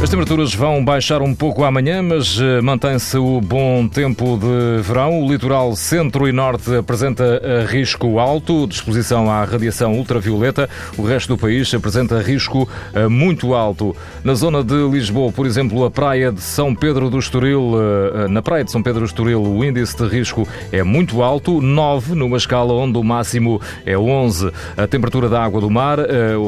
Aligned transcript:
As 0.00 0.10
temperaturas 0.10 0.54
vão 0.54 0.84
baixar 0.84 1.20
um 1.22 1.34
pouco 1.34 1.64
amanhã, 1.64 2.00
mas 2.00 2.38
eh, 2.40 2.60
mantém-se 2.60 3.18
o 3.18 3.40
bom 3.40 3.88
tempo 3.88 4.38
de 4.38 4.80
verão. 4.80 5.20
O 5.20 5.28
litoral 5.28 5.74
centro 5.74 6.28
e 6.28 6.32
norte 6.32 6.72
apresenta 6.72 7.66
risco 7.66 8.20
alto 8.20 8.68
de 8.68 8.74
exposição 8.74 9.28
à 9.28 9.42
radiação 9.42 9.94
ultravioleta. 9.94 10.70
O 10.96 11.02
resto 11.02 11.34
do 11.34 11.36
país 11.36 11.74
apresenta 11.74 12.22
risco 12.22 12.68
eh, 12.94 13.08
muito 13.08 13.54
alto. 13.54 13.94
Na 14.22 14.34
zona 14.34 14.62
de 14.62 14.76
Lisboa, 14.88 15.32
por 15.32 15.46
exemplo, 15.46 15.84
a 15.84 15.90
praia 15.90 16.30
de 16.30 16.40
São 16.42 16.76
Pedro 16.76 17.10
do 17.10 17.18
Estoril, 17.18 17.72
eh, 17.74 18.28
na 18.28 18.40
praia 18.40 18.62
de 18.62 18.70
São 18.70 18.80
Pedro 18.80 19.00
do 19.00 19.06
Estoril, 19.06 19.42
o 19.42 19.64
índice 19.64 19.96
de 19.96 20.06
risco 20.06 20.46
é 20.70 20.84
muito 20.84 21.22
alto, 21.24 21.60
9, 21.60 22.14
numa 22.14 22.36
escala 22.36 22.72
onde 22.72 22.96
o 22.96 23.02
máximo 23.02 23.60
é 23.84 23.98
11. 23.98 24.52
A 24.76 24.86
temperatura 24.86 25.28
da 25.28 25.42
água 25.42 25.60
do 25.60 25.68
mar 25.68 25.98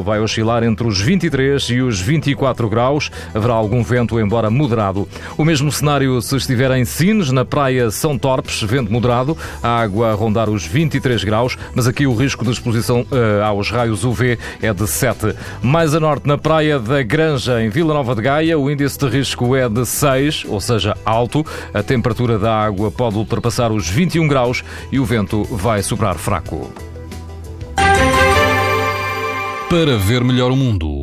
vai 0.05 0.20
oscilar 0.20 0.62
entre 0.62 0.87
os 0.87 1.01
23 1.01 1.62
e 1.70 1.83
os 1.83 2.01
24 2.01 2.69
graus 2.69 3.11
haverá 3.41 3.55
algum 3.55 3.83
vento, 3.83 4.21
embora 4.21 4.51
moderado. 4.51 5.09
O 5.37 5.45
mesmo 5.45 5.73
cenário 5.73 6.21
se 6.21 6.37
estiver 6.37 6.71
em 6.73 6.85
Sines, 6.85 7.33
na 7.33 7.45
praia 7.45 7.91
São 7.91 8.19
Torpes, 8.19 8.62
vento 8.62 8.93
moderado, 8.93 9.37
a 9.62 9.81
água 9.81 10.11
a 10.11 10.15
rondar 10.15 10.51
os 10.51 10.67
23 10.67 11.25
graus, 11.25 11.57
mas 11.75 11.87
aqui 11.87 12.07
o 12.07 12.15
risco 12.15 12.45
de 12.45 12.51
exposição 12.51 13.01
uh, 13.01 13.43
aos 13.45 13.71
raios 13.71 14.05
UV 14.05 14.39
é 14.61 14.73
de 14.73 14.87
7. 14.87 15.34
Mais 15.62 15.95
a 15.95 16.01
norte, 16.01 16.29
na 16.29 16.37
praia 16.37 16.79
da 16.79 17.03
Granja, 17.03 17.62
em 17.62 17.71
Vila 17.71 17.95
Nova 17.95 18.15
de 18.15 18.23
Gaia, 18.23 18.59
o 18.59 18.71
índice 18.71 18.98
de 18.98 19.09
risco 19.09 19.57
é 19.57 19.69
de 19.69 19.87
6, 19.87 20.45
ou 20.47 20.61
seja, 20.61 20.97
alto. 21.05 21.45
A 21.73 21.83
temperatura 21.83 22.39
da 22.39 22.55
água 22.55 22.91
pode 22.91 23.17
ultrapassar 23.17 23.73
os 23.73 23.89
21 23.89 24.29
graus 24.29 24.62
e 24.92 25.01
o 25.01 25.05
vento 25.05 25.45
vai 25.45 25.83
soprar 25.83 26.17
fraco. 26.17 26.70
Para 29.70 29.97
ver 29.97 30.23
melhor 30.23 30.51
o 30.51 30.57
mundo. 30.57 31.00